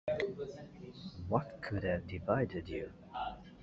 [1.27, 2.91] What could have divided you?